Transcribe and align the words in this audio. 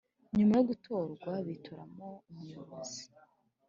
Nyuma 0.37 0.53
yo 0.59 0.63
gutorwa 0.69 1.31
bitoramo 1.47 2.07
umuyobozi 2.29 3.03